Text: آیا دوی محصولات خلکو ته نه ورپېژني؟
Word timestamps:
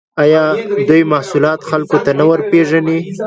آیا 0.23 0.43
دوی 0.89 1.03
محصولات 1.13 1.59
خلکو 1.69 1.97
ته 2.05 2.11
نه 2.19 2.23
ورپېژني؟ 2.29 2.99